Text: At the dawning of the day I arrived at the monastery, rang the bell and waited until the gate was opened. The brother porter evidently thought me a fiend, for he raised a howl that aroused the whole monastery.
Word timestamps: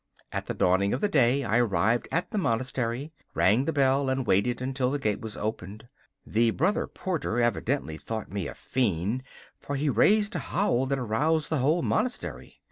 At 0.31 0.47
the 0.47 0.55
dawning 0.55 0.93
of 0.95 1.01
the 1.01 1.07
day 1.07 1.43
I 1.43 1.59
arrived 1.59 2.07
at 2.11 2.31
the 2.31 2.39
monastery, 2.39 3.13
rang 3.35 3.65
the 3.65 3.71
bell 3.71 4.09
and 4.09 4.25
waited 4.25 4.59
until 4.59 4.89
the 4.89 4.97
gate 4.97 5.19
was 5.21 5.37
opened. 5.37 5.87
The 6.25 6.49
brother 6.49 6.87
porter 6.87 7.39
evidently 7.39 7.97
thought 7.97 8.31
me 8.31 8.47
a 8.47 8.55
fiend, 8.55 9.21
for 9.59 9.75
he 9.75 9.89
raised 9.91 10.33
a 10.35 10.39
howl 10.39 10.87
that 10.87 10.97
aroused 10.97 11.51
the 11.51 11.57
whole 11.59 11.83
monastery. 11.83 12.57